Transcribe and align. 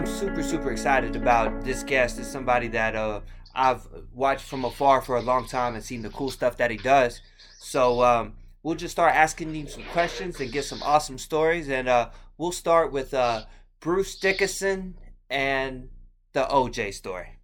I'm 0.00 0.06
super 0.06 0.42
super 0.42 0.72
excited 0.72 1.14
about 1.14 1.62
this 1.62 1.82
guest. 1.82 2.18
Is 2.18 2.26
somebody 2.26 2.68
that 2.68 2.96
uh, 2.96 3.20
I've 3.54 3.86
watched 4.14 4.46
from 4.46 4.64
afar 4.64 5.02
for 5.02 5.18
a 5.18 5.20
long 5.20 5.46
time 5.46 5.74
and 5.74 5.84
seen 5.84 6.00
the 6.00 6.08
cool 6.08 6.30
stuff 6.30 6.56
that 6.56 6.70
he 6.70 6.78
does. 6.78 7.20
So 7.58 8.02
um, 8.02 8.32
we'll 8.62 8.76
just 8.76 8.92
start 8.92 9.14
asking 9.14 9.54
him 9.54 9.68
some 9.68 9.82
questions 9.92 10.40
and 10.40 10.50
get 10.50 10.64
some 10.64 10.82
awesome 10.82 11.18
stories. 11.18 11.68
And 11.68 11.86
uh, 11.86 12.08
we'll 12.38 12.50
start 12.50 12.92
with 12.92 13.12
uh, 13.12 13.44
Bruce 13.80 14.18
Dickinson 14.18 14.96
and 15.28 15.90
the 16.32 16.44
OJ 16.44 16.94
story. 16.94 17.38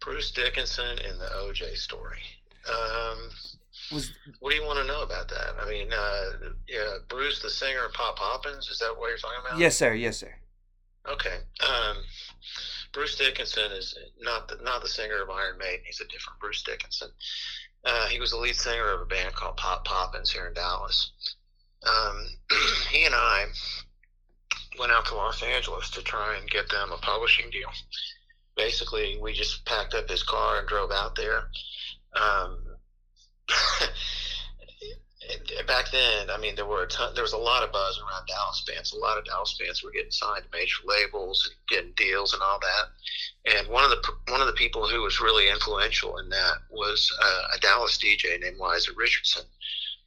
Bruce 0.00 0.30
Dickinson 0.30 1.00
and 1.04 1.20
the 1.20 1.30
OJ 1.34 1.74
story. 1.78 2.22
Um, 2.68 3.18
Was 3.92 4.12
what 4.38 4.50
do 4.50 4.56
you 4.56 4.64
want 4.64 4.78
to 4.78 4.86
know 4.86 5.02
about 5.02 5.26
that? 5.30 5.56
I 5.60 5.68
mean, 5.68 5.88
uh, 5.92 6.50
yeah, 6.68 6.98
Bruce, 7.08 7.42
the 7.42 7.50
singer 7.50 7.86
of 7.86 7.92
Pop 7.92 8.14
Poppins, 8.14 8.68
is 8.68 8.78
that 8.78 8.94
what 8.96 9.08
you're 9.08 9.18
talking 9.18 9.40
about? 9.44 9.58
yes, 9.58 9.76
sir. 9.76 9.94
Yes, 9.94 10.18
sir. 10.18 10.32
Okay. 11.10 11.36
Um, 11.60 11.96
Bruce 12.92 13.16
Dickinson 13.16 13.72
is 13.72 13.96
not 14.20 14.48
the, 14.48 14.56
not 14.62 14.82
the 14.82 14.88
singer 14.88 15.22
of 15.22 15.30
Iron 15.30 15.58
Maiden. 15.58 15.84
He's 15.84 16.00
a 16.00 16.08
different 16.08 16.40
Bruce 16.40 16.62
Dickinson. 16.62 17.08
Uh, 17.84 18.06
he 18.06 18.20
was 18.20 18.30
the 18.30 18.38
lead 18.38 18.56
singer 18.56 18.92
of 18.92 19.02
a 19.02 19.06
band 19.06 19.34
called 19.34 19.56
Pop 19.56 19.84
Poppins 19.84 20.30
here 20.30 20.46
in 20.46 20.54
Dallas. 20.54 21.12
Um, 21.82 22.26
he 22.90 23.04
and 23.04 23.14
I 23.14 23.46
went 24.78 24.92
out 24.92 25.06
to 25.06 25.14
Los 25.14 25.42
Angeles 25.42 25.90
to 25.90 26.02
try 26.02 26.36
and 26.38 26.50
get 26.50 26.70
them 26.70 26.92
a 26.92 26.98
publishing 26.98 27.50
deal. 27.50 27.68
Basically, 28.56 29.18
we 29.20 29.32
just 29.32 29.64
packed 29.66 29.94
up 29.94 30.08
his 30.08 30.22
car 30.22 30.58
and 30.58 30.68
drove 30.68 30.90
out 30.90 31.16
there. 31.16 31.50
Um, 32.14 32.58
and 35.58 35.63
back 35.74 35.90
then, 35.90 36.30
I 36.30 36.38
mean, 36.38 36.54
there 36.54 36.66
were 36.66 36.84
a 36.84 36.88
ton, 36.88 37.14
there 37.14 37.24
was 37.24 37.32
a 37.32 37.38
lot 37.38 37.64
of 37.64 37.72
buzz 37.72 37.98
around 37.98 38.26
Dallas 38.26 38.64
bands. 38.66 38.92
A 38.92 38.98
lot 38.98 39.18
of 39.18 39.24
Dallas 39.24 39.56
bands 39.58 39.82
were 39.82 39.90
getting 39.90 40.10
signed 40.10 40.44
to 40.44 40.56
major 40.56 40.82
labels 40.86 41.50
and 41.50 41.56
getting 41.68 41.92
deals 41.96 42.32
and 42.32 42.42
all 42.42 42.60
that. 42.60 43.56
And 43.56 43.68
one 43.68 43.82
of 43.84 43.90
the 43.90 44.32
one 44.32 44.40
of 44.40 44.46
the 44.46 44.52
people 44.52 44.86
who 44.86 45.02
was 45.02 45.20
really 45.20 45.48
influential 45.48 46.18
in 46.18 46.28
that 46.28 46.58
was 46.70 47.10
uh, 47.20 47.56
a 47.56 47.58
Dallas 47.58 47.98
DJ 47.98 48.40
named 48.40 48.58
Liza 48.58 48.92
Richardson. 48.96 49.42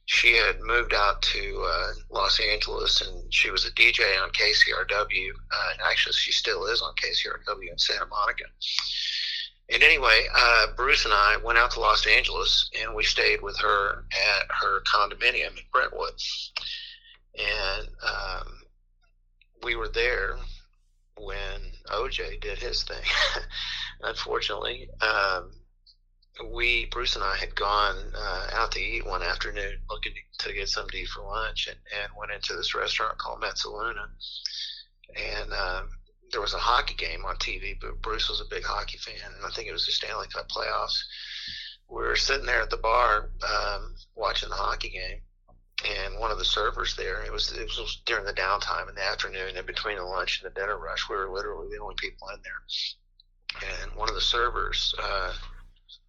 She 0.06 0.36
had 0.36 0.60
moved 0.60 0.94
out 0.94 1.20
to 1.20 1.66
uh, 1.68 1.92
Los 2.10 2.40
Angeles 2.40 3.02
and 3.02 3.32
she 3.32 3.50
was 3.50 3.66
a 3.66 3.72
DJ 3.72 4.00
on 4.22 4.30
KCRW. 4.30 5.28
Uh, 5.30 5.70
and 5.72 5.80
actually, 5.84 6.14
she 6.14 6.32
still 6.32 6.64
is 6.64 6.80
on 6.80 6.94
KCRW 6.94 7.70
in 7.70 7.78
Santa 7.78 8.06
Monica. 8.06 8.44
And 9.70 9.82
anyway, 9.82 10.26
uh, 10.34 10.68
Bruce 10.76 11.04
and 11.04 11.12
I 11.12 11.36
went 11.44 11.58
out 11.58 11.72
to 11.72 11.80
Los 11.80 12.06
Angeles 12.06 12.70
and 12.80 12.94
we 12.94 13.04
stayed 13.04 13.42
with 13.42 13.58
her 13.58 14.04
at 14.12 14.46
her 14.48 14.80
condominium 14.82 15.56
in 15.58 15.64
Brentwood. 15.70 16.14
And 17.38 17.88
um, 18.02 18.60
we 19.62 19.76
were 19.76 19.88
there 19.88 20.38
when 21.18 21.72
OJ 21.86 22.40
did 22.40 22.58
his 22.58 22.82
thing. 22.84 23.04
Unfortunately, 24.02 24.88
um, 25.02 25.50
we 26.52 26.86
Bruce 26.86 27.16
and 27.16 27.24
I 27.24 27.36
had 27.36 27.54
gone 27.54 27.96
uh, 28.14 28.46
out 28.52 28.72
to 28.72 28.80
eat 28.80 29.06
one 29.06 29.22
afternoon, 29.22 29.80
looking 29.90 30.12
to 30.38 30.52
get 30.52 30.68
something 30.68 30.92
to 30.92 30.98
eat 30.98 31.08
for 31.08 31.22
lunch, 31.24 31.66
and, 31.68 31.78
and 32.00 32.12
went 32.16 32.32
into 32.32 32.54
this 32.54 32.74
restaurant 32.74 33.18
called 33.18 33.42
Mezzaluna. 33.42 34.06
And 35.16 35.52
um, 35.52 35.88
there 36.32 36.40
was 36.40 36.54
a 36.54 36.58
hockey 36.58 36.94
game 36.94 37.24
on 37.24 37.36
TV, 37.36 37.78
but 37.80 38.00
Bruce 38.02 38.28
was 38.28 38.40
a 38.40 38.54
big 38.54 38.64
hockey 38.64 38.98
fan, 38.98 39.32
and 39.36 39.44
I 39.44 39.50
think 39.50 39.68
it 39.68 39.72
was 39.72 39.86
the 39.86 39.92
Stanley 39.92 40.26
Cup 40.28 40.48
playoffs. 40.48 40.98
We 41.88 42.02
were 42.02 42.16
sitting 42.16 42.46
there 42.46 42.62
at 42.62 42.70
the 42.70 42.76
bar 42.76 43.30
um, 43.42 43.94
watching 44.14 44.48
the 44.48 44.54
hockey 44.54 44.90
game, 44.90 45.20
and 45.86 46.18
one 46.18 46.30
of 46.30 46.38
the 46.38 46.44
servers 46.44 46.96
there, 46.96 47.22
it 47.22 47.32
was 47.32 47.52
it 47.52 47.64
was 47.64 48.02
during 48.04 48.24
the 48.24 48.32
downtime 48.32 48.88
in 48.88 48.94
the 48.94 49.04
afternoon, 49.04 49.56
in 49.56 49.66
between 49.66 49.96
the 49.96 50.04
lunch 50.04 50.42
and 50.42 50.50
the 50.50 50.60
dinner 50.60 50.78
rush. 50.78 51.08
We 51.08 51.16
were 51.16 51.30
literally 51.30 51.68
the 51.70 51.82
only 51.82 51.96
people 51.96 52.28
in 52.28 52.40
there, 52.42 53.82
and 53.82 53.94
one 53.94 54.08
of 54.08 54.14
the 54.14 54.20
servers. 54.20 54.94
Uh, 54.98 55.32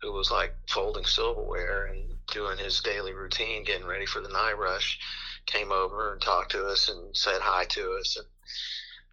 who 0.02 0.14
was 0.14 0.32
like 0.32 0.56
folding 0.70 1.06
silverware 1.06 1.86
and 1.86 2.16
doing 2.28 2.58
his 2.58 2.80
daily 2.82 3.14
routine, 3.14 3.64
getting 3.64 3.86
ready 3.86 4.06
for 4.06 4.22
the 4.22 4.30
night 4.30 4.58
rush, 4.58 4.98
came 5.46 5.72
over 5.72 6.14
and 6.14 6.22
talked 6.22 6.52
to 6.52 6.66
us 6.66 6.90
and 6.90 7.16
said 7.16 7.42
hi 7.42 7.66
to 7.66 7.98
us. 8.00 8.18
And, 8.18 8.26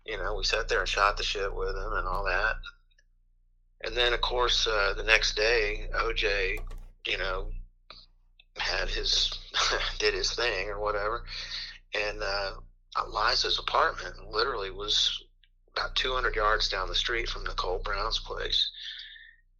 you 0.06 0.16
know, 0.16 0.34
we 0.34 0.44
sat 0.44 0.68
there 0.68 0.80
and 0.80 0.88
shot 0.88 1.16
the 1.16 1.22
shit 1.22 1.54
with 1.54 1.76
him 1.76 1.92
and 1.92 2.06
all 2.06 2.24
that. 2.24 2.56
And 3.82 3.96
then, 3.96 4.12
of 4.12 4.20
course, 4.20 4.66
uh, 4.66 4.94
the 4.96 5.02
next 5.02 5.36
day, 5.36 5.88
OJ, 5.94 6.58
you 7.06 7.18
know, 7.18 7.50
had 8.56 8.88
his, 8.88 9.30
did 9.98 10.14
his 10.14 10.32
thing 10.32 10.68
or 10.68 10.80
whatever. 10.80 11.24
And 11.94 12.22
uh, 12.22 12.52
Liza's 13.08 13.58
apartment 13.58 14.14
literally 14.30 14.70
was 14.70 15.22
about 15.76 15.94
200 15.96 16.34
yards 16.34 16.68
down 16.68 16.88
the 16.88 16.94
street 16.94 17.28
from 17.28 17.44
Nicole 17.44 17.80
Brown's 17.84 18.18
place 18.18 18.70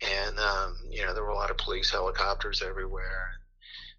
and 0.03 0.39
um, 0.39 0.77
you 0.91 1.05
know 1.05 1.15
there 1.15 1.23
were 1.23 1.31
a 1.31 1.35
lot 1.35 1.51
of 1.51 1.57
police 1.57 1.91
helicopters 1.91 2.63
everywhere. 2.63 3.33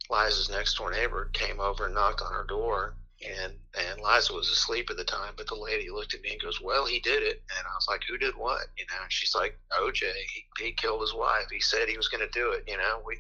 Liza's 0.10 0.50
next 0.50 0.78
door 0.78 0.92
neighbor 0.92 1.30
came 1.34 1.60
over 1.60 1.86
and 1.86 1.96
knocked 1.96 2.22
on 2.22 2.32
her 2.32 2.46
door, 2.46 2.96
and 3.26 3.54
and 3.74 4.02
Liza 4.02 4.34
was 4.34 4.50
asleep 4.50 4.90
at 4.90 4.98
the 4.98 5.04
time. 5.04 5.34
But 5.36 5.48
the 5.48 5.56
lady 5.56 5.90
looked 5.90 6.14
at 6.14 6.22
me 6.22 6.32
and 6.32 6.42
goes, 6.42 6.62
"Well, 6.62 6.86
he 6.86 7.00
did 7.00 7.24
it." 7.24 7.42
And 7.58 7.68
I 7.68 7.76
was 7.76 7.88
like, 7.88 8.02
"Who 8.08 8.18
did 8.18 8.36
what?" 8.36 8.68
You 8.78 8.86
know, 8.86 9.02
and 9.02 9.12
she's 9.12 9.34
like, 9.34 9.58
"OJ. 9.72 10.02
He, 10.34 10.46
he 10.60 10.72
killed 10.74 11.02
his 11.02 11.14
wife. 11.14 11.46
He 11.52 11.60
said 11.60 11.90
he 11.90 11.98
was 11.98 12.10
going 12.10 12.28
to 12.28 12.40
do 12.40 12.52
it." 12.52 12.64
You 12.68 12.78
know, 12.78 13.02
we 13.06 13.20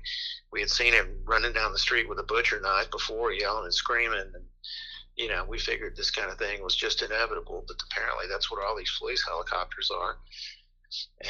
we 0.51 0.61
had 0.61 0.69
seen 0.69 0.93
him 0.93 1.23
running 1.25 1.53
down 1.53 1.71
the 1.71 1.79
street 1.79 2.07
with 2.07 2.19
a 2.19 2.23
butcher 2.23 2.59
knife 2.61 2.91
before, 2.91 3.31
yelling 3.31 3.65
and 3.65 3.73
screaming, 3.73 4.19
and 4.19 4.45
you 5.15 5.29
know, 5.29 5.45
we 5.45 5.57
figured 5.57 5.95
this 5.95 6.11
kind 6.11 6.31
of 6.31 6.37
thing 6.37 6.63
was 6.63 6.75
just 6.75 7.01
inevitable. 7.01 7.65
But 7.67 7.77
apparently, 7.91 8.25
that's 8.29 8.51
what 8.51 8.63
all 8.63 8.77
these 8.77 8.95
police 8.99 9.23
helicopters 9.25 9.89
are. 9.91 10.17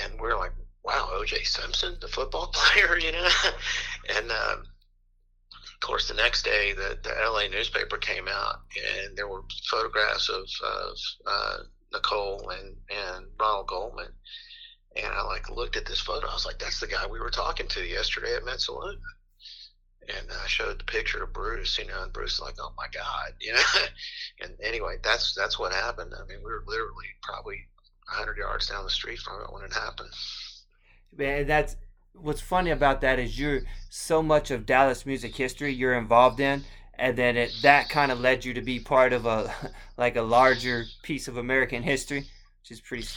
And 0.04 0.20
we're 0.20 0.38
like, 0.38 0.52
wow, 0.84 1.10
OJ 1.14 1.46
Simpson, 1.46 1.98
the 2.00 2.08
football 2.08 2.48
player, 2.54 2.98
you 2.98 3.12
know? 3.12 3.30
and 4.16 4.32
um, 4.32 4.64
of 5.82 5.88
course, 5.88 6.08
the 6.08 6.16
next 6.16 6.44
day, 6.44 6.74
the, 6.74 6.98
the 7.04 7.14
LA 7.32 7.48
newspaper 7.50 7.98
came 7.98 8.28
out 8.28 8.62
and 9.06 9.16
there 9.16 9.28
were 9.28 9.44
photographs 9.70 10.28
of, 10.28 10.44
of 10.66 10.98
uh, 11.28 11.58
Nicole 11.94 12.50
and, 12.50 12.76
and 12.90 13.28
Ronald 13.40 13.68
Goldman. 13.68 14.12
And 14.96 15.06
I 15.06 15.22
like 15.22 15.52
looked 15.52 15.78
at 15.78 15.86
this 15.86 16.00
photo. 16.00 16.28
I 16.28 16.34
was 16.34 16.48
like, 16.48 16.58
that's 16.58 16.80
the 16.80 16.88
guy 16.88 17.06
we 17.06 17.20
were 17.20 17.30
talking 17.30 17.68
to 17.68 17.86
yesterday 17.86 18.36
at 18.36 18.44
Mezzaluna. 18.44 18.96
And 20.10 20.28
I 20.32 20.48
showed 20.48 20.80
the 20.80 20.86
picture 20.86 21.24
of 21.24 21.34
Bruce, 21.34 21.78
you 21.78 21.86
know, 21.86 22.02
and 22.02 22.12
Bruce 22.12 22.40
was 22.40 22.48
like, 22.48 22.56
oh 22.60 22.74
my 22.76 22.88
God, 22.92 23.34
you 23.40 23.54
know? 23.54 23.82
and 24.42 24.54
anyway, 24.64 24.96
that's, 25.04 25.36
that's 25.36 25.60
what 25.60 25.74
happened. 25.74 26.14
I 26.16 26.26
mean, 26.26 26.40
we 26.40 26.52
were 26.52 26.64
literally 26.66 27.08
probably 27.22 27.68
100 28.08 28.38
yards 28.38 28.68
down 28.68 28.84
the 28.84 28.90
street 28.90 29.20
from 29.20 29.42
it 29.42 29.54
when 29.54 29.64
it 29.64 29.74
happened 29.74 30.10
man, 31.16 31.48
that's 31.48 31.76
what's 32.22 32.42
funny 32.42 32.72
about 32.72 33.02
that 33.02 33.20
is 33.20 33.40
you're 33.40 33.62
so 33.90 34.22
much 34.22 34.52
of 34.52 34.66
Dallas 34.66 35.06
music 35.06 35.36
history 35.36 35.74
you're 35.74 35.96
involved 35.98 36.40
in, 36.40 36.64
and 36.96 37.18
then 37.18 37.38
it 37.38 37.52
that 37.62 37.90
kind 37.90 38.12
of 38.12 38.20
led 38.20 38.46
you 38.46 38.54
to 38.54 38.62
be 38.62 38.80
part 38.80 39.14
of 39.14 39.26
a 39.26 39.54
like 39.98 40.16
a 40.16 40.22
larger 40.22 40.86
piece 41.04 41.28
of 41.28 41.38
American 41.38 41.84
history, 41.84 42.22
which 42.62 42.72
is 42.72 42.82
pretty. 42.82 43.08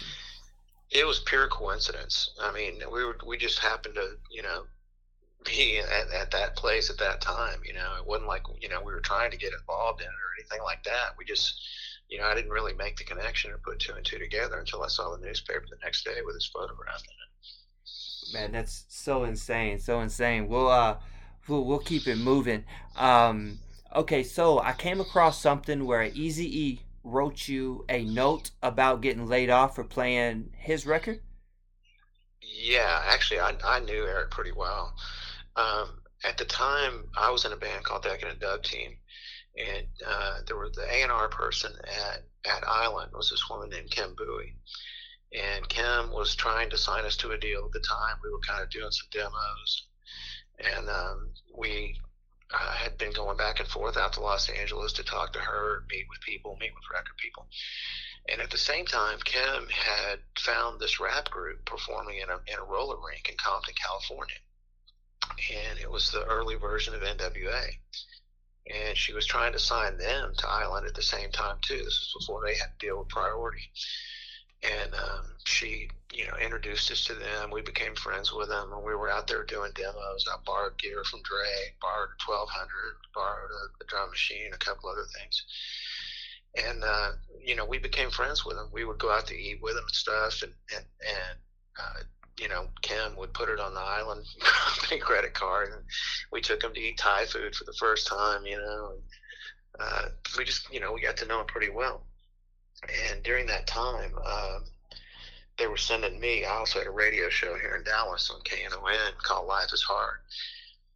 It 0.90 1.06
was 1.06 1.20
pure 1.20 1.48
coincidence. 1.48 2.30
I 2.40 2.52
mean, 2.52 2.80
we 2.92 3.04
were 3.04 3.16
we 3.26 3.36
just 3.36 3.58
happened 3.58 3.94
to 3.94 4.16
you 4.30 4.42
know 4.42 4.64
be 5.44 5.78
at, 5.78 6.12
at 6.12 6.30
that 6.32 6.56
place 6.56 6.90
at 6.90 6.98
that 6.98 7.20
time. 7.20 7.60
You 7.64 7.74
know, 7.74 7.94
it 7.98 8.06
wasn't 8.06 8.28
like 8.28 8.42
you 8.60 8.68
know 8.68 8.80
we 8.80 8.92
were 8.92 9.00
trying 9.00 9.30
to 9.30 9.36
get 9.36 9.52
involved 9.52 10.00
in 10.00 10.06
it 10.06 10.10
or 10.10 10.34
anything 10.38 10.62
like 10.64 10.82
that. 10.84 11.14
We 11.18 11.24
just 11.24 11.60
you 12.08 12.18
know 12.18 12.26
I 12.26 12.34
didn't 12.34 12.50
really 12.50 12.74
make 12.74 12.96
the 12.96 13.04
connection 13.04 13.50
or 13.52 13.58
put 13.58 13.78
two 13.78 13.94
and 13.94 14.04
two 14.04 14.18
together 14.18 14.58
until 14.58 14.82
I 14.82 14.88
saw 14.88 15.14
the 15.14 15.24
newspaper 15.24 15.64
the 15.70 15.78
next 15.82 16.04
day 16.04 16.20
with 16.24 16.34
his 16.34 16.50
photograph 16.52 17.02
in 17.02 17.14
it. 17.14 17.29
Man, 18.32 18.52
that's 18.52 18.84
so 18.88 19.24
insane, 19.24 19.78
so 19.78 20.00
insane. 20.00 20.48
We'll 20.48 20.68
uh, 20.68 20.96
we'll 21.48 21.64
we'll 21.64 21.78
keep 21.78 22.06
it 22.06 22.16
moving. 22.16 22.64
Um, 22.96 23.58
okay, 23.94 24.22
so 24.22 24.60
I 24.60 24.72
came 24.72 25.00
across 25.00 25.40
something 25.40 25.84
where 25.84 26.04
Easy 26.04 26.60
E 26.60 26.80
wrote 27.02 27.48
you 27.48 27.84
a 27.88 28.04
note 28.04 28.50
about 28.62 29.00
getting 29.00 29.26
laid 29.26 29.50
off 29.50 29.74
for 29.74 29.84
playing 29.84 30.50
his 30.56 30.86
record. 30.86 31.20
Yeah, 32.40 33.02
actually, 33.06 33.40
I 33.40 33.56
I 33.64 33.80
knew 33.80 34.04
Eric 34.06 34.30
pretty 34.30 34.52
well. 34.52 34.94
Um, 35.56 36.02
at 36.24 36.36
the 36.38 36.44
time, 36.44 37.06
I 37.16 37.30
was 37.30 37.44
in 37.44 37.52
a 37.52 37.56
band 37.56 37.84
called 37.84 38.02
Decadent 38.02 38.40
Dub 38.40 38.62
Team, 38.62 38.96
and 39.56 39.86
uh, 40.06 40.40
there 40.46 40.56
was 40.56 40.72
the 40.72 40.82
A 40.82 41.02
and 41.02 41.12
R 41.12 41.28
person 41.28 41.72
at 41.84 42.24
at 42.44 42.66
Island 42.66 43.12
was 43.12 43.30
this 43.30 43.48
woman 43.50 43.70
named 43.70 43.90
Kim 43.90 44.14
Buie, 44.14 44.54
and 45.32 45.68
Kim 45.68 46.10
was 46.10 46.34
trying 46.34 46.70
to 46.70 46.78
sign 46.78 47.04
us 47.04 47.16
to 47.18 47.30
a 47.30 47.38
deal 47.38 47.64
at 47.64 47.72
the 47.72 47.80
time. 47.80 48.16
We 48.22 48.30
were 48.30 48.40
kind 48.40 48.62
of 48.62 48.70
doing 48.70 48.90
some 48.90 49.08
demos, 49.12 49.86
and 50.58 50.88
um, 50.88 51.30
we 51.56 52.00
uh, 52.52 52.72
had 52.72 52.98
been 52.98 53.12
going 53.12 53.36
back 53.36 53.60
and 53.60 53.68
forth 53.68 53.96
out 53.96 54.12
to 54.14 54.20
Los 54.20 54.48
Angeles 54.48 54.92
to 54.94 55.04
talk 55.04 55.32
to 55.32 55.38
her, 55.38 55.84
meet 55.88 56.06
with 56.08 56.20
people, 56.20 56.56
meet 56.60 56.74
with 56.74 56.84
record 56.92 57.16
people. 57.18 57.46
And 58.28 58.40
at 58.40 58.50
the 58.50 58.58
same 58.58 58.86
time, 58.86 59.18
Kim 59.24 59.68
had 59.68 60.18
found 60.38 60.80
this 60.80 61.00
rap 61.00 61.30
group 61.30 61.64
performing 61.64 62.18
in 62.18 62.28
a, 62.28 62.38
in 62.52 62.58
a 62.58 62.64
roller 62.64 62.96
rink 62.96 63.28
in 63.28 63.36
Compton, 63.36 63.74
California. 63.74 64.36
And 65.54 65.78
it 65.78 65.90
was 65.90 66.10
the 66.10 66.24
early 66.24 66.56
version 66.56 66.94
of 66.94 67.02
NWA. 67.02 67.70
And 68.66 68.96
she 68.96 69.14
was 69.14 69.26
trying 69.26 69.52
to 69.52 69.58
sign 69.58 69.96
them 69.96 70.32
to 70.36 70.48
Island 70.48 70.86
at 70.86 70.94
the 70.94 71.02
same 71.02 71.30
time, 71.30 71.58
too. 71.62 71.78
This 71.78 72.12
was 72.14 72.26
before 72.26 72.42
they 72.44 72.56
had 72.56 72.78
to 72.78 72.86
deal 72.86 72.98
with 72.98 73.08
Priority 73.08 73.70
and 74.62 74.94
um, 74.94 75.24
she 75.44 75.88
you 76.12 76.26
know 76.26 76.36
introduced 76.42 76.90
us 76.90 77.04
to 77.04 77.14
them. 77.14 77.50
We 77.50 77.62
became 77.62 77.94
friends 77.94 78.32
with 78.32 78.48
them 78.48 78.72
and 78.72 78.84
we 78.84 78.94
were 78.94 79.10
out 79.10 79.26
there 79.26 79.44
doing 79.44 79.72
demos. 79.74 80.26
I 80.28 80.36
borrowed 80.44 80.78
gear 80.78 81.02
from 81.04 81.22
Dre 81.22 81.74
borrowed 81.80 82.10
1200 82.24 82.68
borrowed 83.14 83.50
a, 83.50 83.84
a 83.84 83.86
drum 83.86 84.10
machine 84.10 84.52
a 84.52 84.58
couple 84.58 84.90
other 84.90 85.06
things. 85.18 85.42
And 86.66 86.84
uh, 86.84 87.12
you 87.44 87.56
know 87.56 87.64
we 87.64 87.78
became 87.78 88.10
friends 88.10 88.44
with 88.44 88.56
them. 88.56 88.70
We 88.72 88.84
would 88.84 88.98
go 88.98 89.10
out 89.10 89.26
to 89.28 89.34
eat 89.34 89.60
with 89.62 89.74
them 89.74 89.84
and 89.84 89.94
stuff 89.94 90.42
and 90.42 90.52
and, 90.74 90.84
and 91.06 91.38
uh, 91.78 92.02
you 92.40 92.48
know 92.48 92.66
kim 92.82 93.16
would 93.16 93.32
put 93.34 93.48
it 93.48 93.60
on 93.60 93.74
the 93.74 93.80
island 93.80 94.24
company 94.40 95.00
credit 95.00 95.34
card 95.34 95.72
and 95.72 95.82
we 96.32 96.40
took 96.40 96.62
him 96.62 96.72
to 96.72 96.80
eat 96.80 96.98
thai 96.98 97.26
food 97.26 97.54
for 97.54 97.64
the 97.64 97.76
first 97.78 98.06
time 98.06 98.46
you 98.46 98.56
know 98.56 98.92
and, 98.92 99.02
uh, 99.78 100.08
we 100.36 100.44
just 100.44 100.72
you 100.72 100.80
know 100.80 100.92
we 100.92 101.00
got 101.00 101.16
to 101.18 101.26
know 101.26 101.40
him 101.40 101.46
pretty 101.46 101.70
well 101.70 102.06
and 102.88 103.22
during 103.22 103.46
that 103.46 103.66
time, 103.66 104.12
um, 104.24 104.64
they 105.58 105.66
were 105.66 105.76
sending 105.76 106.18
me. 106.18 106.44
I 106.44 106.56
also 106.56 106.78
had 106.78 106.88
a 106.88 106.92
radio 106.92 107.28
show 107.28 107.54
here 107.58 107.76
in 107.76 107.84
Dallas 107.84 108.30
on 108.30 108.40
KNON 108.40 109.18
called 109.22 109.46
Life 109.46 109.72
Is 109.72 109.82
Hard, 109.82 110.20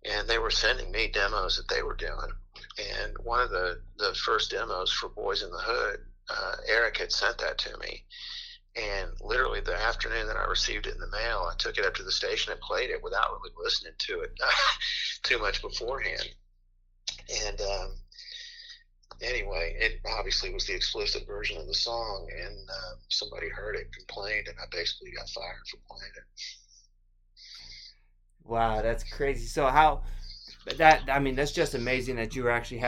and 0.05 0.29
they 0.29 0.39
were 0.39 0.51
sending 0.51 0.91
me 0.91 1.09
demos 1.09 1.57
that 1.57 1.69
they 1.69 1.83
were 1.83 1.97
doing. 1.97 2.31
And 2.79 3.17
one 3.19 3.41
of 3.41 3.51
the 3.51 3.83
the 3.99 4.15
first 4.15 4.51
demos 4.51 4.93
for 4.93 5.11
Boyz-n-the-Hood, 5.11 6.01
uh, 6.31 6.57
Eric 6.67 6.99
had 6.99 7.13
sent 7.13 7.39
that 7.39 7.59
to 7.59 7.77
me. 7.79 8.05
And 8.77 9.13
literally 9.21 9.61
the 9.61 9.77
afternoon 9.77 10.27
that 10.27 10.37
I 10.37 10.45
received 10.47 10.87
it 10.87 10.95
in 10.95 11.01
the 11.01 11.11
mail, 11.11 11.49
I 11.49 11.55
took 11.57 11.79
it 11.79 11.85
up 11.85 11.95
to 11.95 12.03
the 12.03 12.11
station 12.11 12.51
and 12.53 12.61
played 12.61 12.91
it 12.91 13.03
without 13.03 13.31
really 13.31 13.55
listening 13.63 13.93
to 13.99 14.21
it 14.21 14.33
too 15.23 15.39
much 15.39 15.63
beforehand. 15.63 16.29
And 17.47 17.61
um, 17.61 17.95
anyway, 19.25 19.76
it 19.79 20.00
obviously 20.19 20.53
was 20.53 20.67
the 20.67 20.75
explicit 20.75 21.26
version 21.26 21.56
of 21.59 21.67
the 21.67 21.75
song, 21.75 22.29
and 22.31 22.56
uh, 22.69 22.94
somebody 23.09 23.49
heard 23.49 23.76
it, 23.76 23.93
complained, 23.93 24.49
and 24.49 24.56
I 24.61 24.65
basically 24.71 25.11
got 25.12 25.29
fired 25.29 25.67
for 25.71 25.79
playing 25.88 26.12
it. 26.17 26.25
Wow, 28.44 28.82
that's 28.82 29.05
crazy. 29.05 29.47
So 29.47 29.67
how 29.67 30.03
that? 30.76 31.03
I 31.11 31.19
mean, 31.19 31.35
that's 31.35 31.53
just 31.53 31.75
amazing 31.75 32.17
that 32.17 32.37
you 32.37 32.44
were 32.44 32.50
actually 32.50 32.82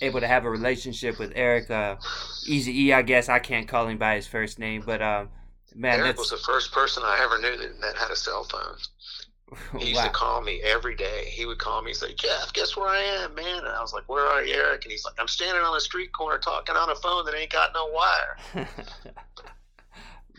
able 0.00 0.20
to 0.20 0.26
have 0.26 0.44
a 0.44 0.50
relationship 0.50 1.18
with 1.18 1.32
Eric. 1.34 1.70
Uh, 1.70 1.96
Easy 2.46 2.86
E, 2.86 2.92
I 2.92 3.02
guess 3.02 3.28
I 3.28 3.38
can't 3.38 3.68
call 3.68 3.88
him 3.88 3.98
by 3.98 4.16
his 4.16 4.26
first 4.26 4.58
name, 4.58 4.82
but 4.84 5.02
um, 5.02 5.30
man, 5.74 6.00
Eric 6.00 6.18
was 6.18 6.30
the 6.30 6.36
first 6.38 6.72
person 6.72 7.02
I 7.04 7.20
ever 7.22 7.38
knew 7.38 7.56
that, 7.56 7.80
that 7.80 7.96
had 7.96 8.10
a 8.10 8.16
cell 8.16 8.44
phone. 8.44 8.76
He 9.78 9.88
used 9.88 9.96
wow. 9.96 10.06
to 10.06 10.10
call 10.10 10.42
me 10.42 10.60
every 10.62 10.94
day. 10.94 11.30
He 11.30 11.46
would 11.46 11.58
call 11.58 11.82
me. 11.82 11.90
He's 11.90 12.02
like, 12.02 12.16
Jeff, 12.16 12.52
guess 12.52 12.76
where 12.76 12.88
I 12.88 12.98
am, 12.98 13.34
man? 13.34 13.58
And 13.58 13.68
I 13.68 13.80
was 13.80 13.92
like, 13.92 14.08
Where 14.08 14.24
are 14.24 14.44
you, 14.44 14.54
Eric? 14.54 14.84
And 14.84 14.92
he's 14.92 15.04
like, 15.04 15.14
I'm 15.18 15.28
standing 15.28 15.62
on 15.62 15.76
a 15.76 15.80
street 15.80 16.12
corner 16.12 16.38
talking 16.38 16.76
on 16.76 16.90
a 16.90 16.94
phone 16.96 17.24
that 17.24 17.34
ain't 17.34 17.50
got 17.50 17.72
no 17.74 17.86
wire. 17.86 18.36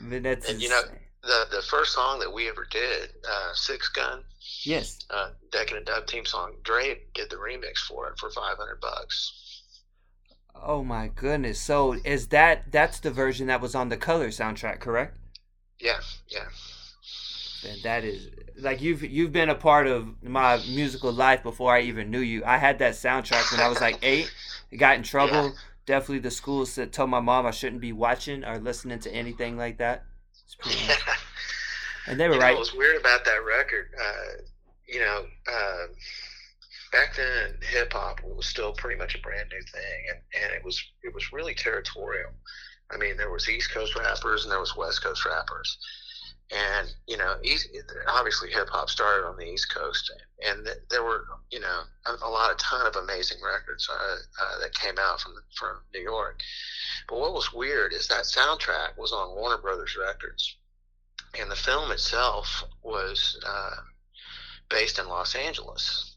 That's 0.01 0.49
and 0.49 0.61
you 0.61 0.69
know, 0.69 0.81
the 1.23 1.47
the 1.51 1.61
first 1.61 1.93
song 1.93 2.19
that 2.19 2.31
we 2.31 2.47
ever 2.47 2.65
did, 2.69 3.09
uh, 3.29 3.53
Six 3.53 3.89
Gun. 3.89 4.23
Yes. 4.63 4.99
Uh, 5.09 5.31
Decadent 5.51 5.87
Dub 5.87 6.07
Team 6.07 6.25
song. 6.25 6.55
Dre 6.63 6.99
did 7.13 7.29
the 7.29 7.35
remix 7.35 7.79
for 7.79 8.07
it 8.07 8.17
for 8.17 8.29
five 8.29 8.57
hundred 8.57 8.79
bucks. 8.79 9.63
Oh 10.55 10.83
my 10.83 11.07
goodness! 11.07 11.59
So 11.59 11.97
is 12.05 12.27
that 12.27 12.71
that's 12.71 12.99
the 12.99 13.11
version 13.11 13.47
that 13.47 13.61
was 13.61 13.75
on 13.75 13.89
the 13.89 13.97
Color 13.97 14.29
soundtrack, 14.29 14.79
correct? 14.79 15.17
Yeah, 15.79 15.99
yeah. 16.27 16.45
And 17.67 17.81
that 17.83 18.03
is 18.03 18.29
like 18.57 18.81
you've 18.81 19.03
you've 19.03 19.31
been 19.31 19.49
a 19.49 19.55
part 19.55 19.87
of 19.87 20.21
my 20.23 20.57
musical 20.69 21.11
life 21.11 21.43
before 21.43 21.75
I 21.75 21.81
even 21.81 22.09
knew 22.11 22.19
you. 22.19 22.43
I 22.45 22.57
had 22.57 22.79
that 22.79 22.93
soundtrack 22.93 23.51
when 23.51 23.61
I 23.61 23.67
was 23.67 23.81
like 23.81 23.99
eight. 24.01 24.31
got 24.77 24.95
in 24.95 25.03
trouble. 25.03 25.45
Yeah. 25.45 25.51
Definitely 25.85 26.19
the 26.19 26.31
school 26.31 26.65
said 26.65 26.93
told 26.93 27.09
my 27.09 27.19
mom 27.19 27.45
I 27.45 27.51
shouldn't 27.51 27.81
be 27.81 27.93
watching 27.93 28.45
or 28.45 28.59
listening 28.59 28.99
to 28.99 29.13
anything 29.13 29.57
like 29.57 29.77
that. 29.77 30.05
Yeah. 30.65 30.95
And 32.07 32.19
they 32.19 32.27
were 32.27 32.35
you 32.35 32.41
right. 32.41 32.47
Know, 32.51 32.55
what 32.55 32.59
was 32.61 32.73
weird 32.73 32.99
about 32.99 33.23
that 33.25 33.45
record, 33.45 33.91
uh, 34.01 34.41
you 34.87 34.99
know, 34.99 35.25
uh, 35.47 35.85
back 36.91 37.15
then 37.15 37.55
hip 37.61 37.93
hop 37.93 38.19
was 38.23 38.47
still 38.47 38.73
pretty 38.73 38.97
much 38.97 39.13
a 39.13 39.19
brand 39.19 39.47
new 39.51 39.61
thing, 39.61 40.05
and, 40.09 40.43
and 40.43 40.53
it 40.53 40.65
was 40.65 40.83
it 41.03 41.13
was 41.13 41.31
really 41.31 41.53
territorial. 41.53 42.31
I 42.89 42.97
mean, 42.97 43.15
there 43.15 43.29
was 43.29 43.47
East 43.47 43.71
Coast 43.71 43.95
rappers 43.95 44.43
and 44.43 44.51
there 44.51 44.59
was 44.59 44.75
West 44.75 45.03
Coast 45.03 45.23
rappers 45.23 45.77
and 46.51 46.89
you 47.05 47.17
know, 47.17 47.35
obviously 48.07 48.49
hip 48.49 48.69
hop 48.69 48.89
started 48.89 49.27
on 49.27 49.37
the 49.37 49.45
East 49.45 49.73
Coast, 49.73 50.11
and 50.45 50.67
there 50.89 51.03
were 51.03 51.25
you 51.51 51.59
know 51.59 51.81
a, 52.05 52.29
lot, 52.29 52.51
a 52.51 52.55
ton 52.55 52.87
of 52.87 52.95
amazing 52.95 53.37
records 53.43 53.87
uh, 53.89 54.15
uh, 54.41 54.59
that 54.59 54.73
came 54.73 54.97
out 54.99 55.21
from 55.21 55.33
from 55.55 55.81
New 55.93 56.01
York. 56.01 56.41
But 57.07 57.19
what 57.19 57.33
was 57.33 57.53
weird 57.53 57.93
is 57.93 58.07
that 58.07 58.23
soundtrack 58.25 58.97
was 58.97 59.11
on 59.11 59.35
Warner 59.35 59.61
Brothers 59.61 59.95
Records, 59.99 60.57
and 61.39 61.51
the 61.51 61.55
film 61.55 61.91
itself 61.91 62.63
was 62.81 63.39
uh, 63.45 63.75
based 64.69 64.97
in 64.97 65.07
Los 65.07 65.35
Angeles. 65.35 66.15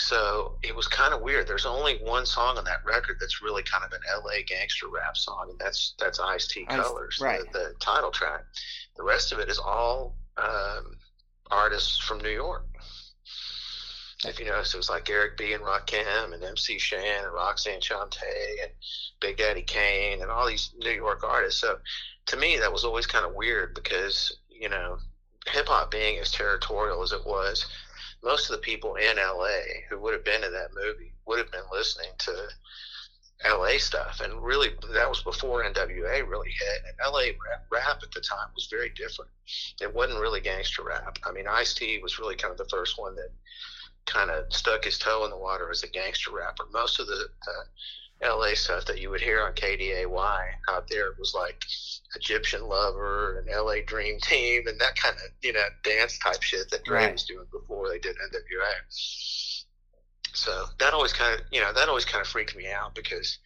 So 0.00 0.54
it 0.62 0.76
was 0.76 0.86
kind 0.86 1.12
of 1.12 1.22
weird. 1.22 1.48
There's 1.48 1.66
only 1.66 1.96
one 1.96 2.24
song 2.24 2.56
on 2.56 2.64
that 2.64 2.84
record 2.84 3.16
that's 3.20 3.42
really 3.42 3.64
kind 3.64 3.82
of 3.84 3.92
an 3.92 4.00
LA 4.24 4.42
gangster 4.46 4.86
rap 4.86 5.16
song, 5.16 5.48
and 5.50 5.58
that's 5.58 5.94
that's 5.98 6.20
Ice 6.20 6.46
T 6.46 6.64
Colors, 6.66 7.18
right. 7.20 7.40
the, 7.52 7.58
the 7.58 7.74
title 7.80 8.12
track. 8.12 8.44
The 8.96 9.02
rest 9.02 9.32
of 9.32 9.40
it 9.40 9.48
is 9.48 9.58
all 9.58 10.14
um, 10.36 10.96
artists 11.50 11.98
from 11.98 12.18
New 12.18 12.30
York. 12.30 12.64
If 14.24 14.38
you 14.38 14.46
notice, 14.46 14.72
it 14.72 14.76
was 14.76 14.88
like 14.88 15.10
Eric 15.10 15.36
B. 15.36 15.52
and 15.52 15.64
Rakim 15.64 16.32
and 16.32 16.44
MC 16.44 16.78
Shan 16.78 17.24
and 17.24 17.32
Roxanne 17.32 17.80
Shante 17.80 18.22
and 18.62 18.70
Big 19.20 19.36
Daddy 19.36 19.62
Kane 19.62 20.22
and 20.22 20.30
all 20.30 20.46
these 20.46 20.70
New 20.78 20.92
York 20.92 21.24
artists. 21.24 21.60
So 21.60 21.78
to 22.26 22.36
me, 22.36 22.56
that 22.58 22.72
was 22.72 22.84
always 22.84 23.06
kind 23.06 23.26
of 23.26 23.34
weird 23.34 23.74
because, 23.74 24.36
you 24.48 24.68
know, 24.68 24.98
hip 25.48 25.66
hop 25.66 25.90
being 25.90 26.18
as 26.20 26.30
territorial 26.30 27.02
as 27.02 27.10
it 27.10 27.26
was, 27.26 27.66
most 28.22 28.50
of 28.50 28.56
the 28.56 28.62
people 28.62 28.96
in 28.96 29.16
LA 29.16 29.84
who 29.88 29.98
would 30.00 30.12
have 30.12 30.24
been 30.24 30.44
in 30.44 30.52
that 30.52 30.74
movie 30.74 31.12
would 31.26 31.38
have 31.38 31.52
been 31.52 31.60
listening 31.72 32.10
to 32.18 32.48
LA 33.46 33.78
stuff, 33.78 34.20
and 34.22 34.42
really 34.42 34.70
that 34.94 35.08
was 35.08 35.22
before 35.22 35.62
NWA 35.62 36.28
really 36.28 36.50
hit. 36.50 36.82
And 36.86 37.12
LA 37.12 37.30
rap, 37.48 37.66
rap, 37.70 38.00
at 38.02 38.10
the 38.10 38.20
time 38.20 38.48
was 38.54 38.66
very 38.70 38.90
different. 38.90 39.30
It 39.80 39.94
wasn't 39.94 40.20
really 40.20 40.40
gangster 40.40 40.82
rap. 40.82 41.18
I 41.24 41.30
mean, 41.30 41.46
Ice 41.46 41.74
T 41.74 42.00
was 42.02 42.18
really 42.18 42.34
kind 42.34 42.50
of 42.50 42.58
the 42.58 42.68
first 42.68 42.98
one 42.98 43.14
that 43.14 43.30
kind 44.06 44.30
of 44.30 44.44
stuck 44.50 44.84
his 44.84 44.98
toe 44.98 45.24
in 45.24 45.30
the 45.30 45.36
water 45.36 45.70
as 45.70 45.84
a 45.84 45.88
gangster 45.88 46.32
rapper. 46.32 46.64
Most 46.72 46.98
of 46.98 47.06
the 47.06 47.28
uh, 47.46 47.64
LA 48.22 48.54
stuff 48.54 48.84
that 48.86 49.00
you 49.00 49.10
would 49.10 49.20
hear 49.20 49.42
on 49.42 49.52
KDAY 49.52 50.06
out 50.68 50.88
there 50.88 51.12
was 51.18 51.34
like 51.34 51.62
Egyptian 52.16 52.66
Lover 52.66 53.38
and 53.38 53.48
LA 53.48 53.76
Dream 53.86 54.18
Team 54.20 54.66
and 54.66 54.80
that 54.80 54.96
kind 54.96 55.14
of 55.14 55.30
you 55.42 55.52
know 55.52 55.64
dance 55.84 56.18
type 56.18 56.42
shit 56.42 56.70
that 56.70 56.84
Dre 56.84 57.04
right. 57.04 57.12
was 57.12 57.24
doing 57.24 57.46
before 57.52 57.88
they 57.88 57.98
did 57.98 58.16
NWA 58.16 59.64
So 60.34 60.66
that 60.78 60.94
always 60.94 61.12
kind 61.12 61.38
of, 61.38 61.46
you 61.50 61.60
know, 61.60 61.72
that 61.72 61.88
always 61.88 62.04
kind 62.04 62.20
of 62.20 62.28
freaked 62.28 62.56
me 62.56 62.70
out 62.70 62.94
because 62.94 63.38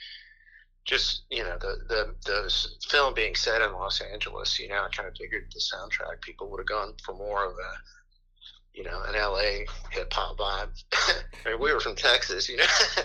just, 0.85 1.23
you 1.31 1.43
know, 1.43 1.57
the, 1.61 1.77
the, 1.89 2.15
the 2.27 2.69
film 2.89 3.15
being 3.15 3.35
set 3.35 3.63
in 3.63 3.73
Los 3.73 4.01
Angeles, 4.01 4.59
you 4.59 4.69
know, 4.69 4.85
I 4.85 4.89
kind 4.95 5.09
of 5.09 5.17
figured 5.17 5.53
the 5.53 5.61
soundtrack 5.61 6.21
people 6.23 6.51
would 6.51 6.61
have 6.61 6.67
gone 6.67 6.95
for 7.05 7.15
more 7.15 7.45
of 7.45 7.53
a, 7.53 8.79
you 8.79 8.85
know, 8.85 9.03
an 9.07 9.15
LA 9.15 9.65
hip 9.91 10.13
hop 10.13 10.39
vibe. 10.39 10.71
I 11.47 11.51
mean, 11.51 11.61
we 11.61 11.73
were 11.73 11.81
from 11.81 11.97
Texas, 11.97 12.49
you 12.49 12.57
know. 12.57 12.65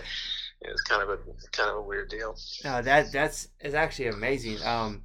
it 0.60 0.70
was 0.70 0.80
kind 0.82 1.02
of 1.02 1.08
a 1.08 1.18
kind 1.52 1.70
of 1.70 1.76
a 1.76 1.82
weird 1.82 2.08
deal. 2.08 2.36
No, 2.64 2.82
that 2.82 3.12
that's 3.12 3.48
is 3.60 3.74
actually 3.74 4.08
amazing. 4.08 4.62
Um, 4.64 5.02